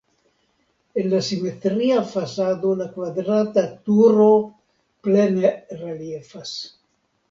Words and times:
En 1.01 1.11
la 1.11 1.19
simetria 1.27 1.99
fasado 2.15 2.73
la 2.81 2.89
kvadrata 2.97 3.69
turo 3.91 4.33
plene 5.07 5.57
reliefas. 5.87 6.61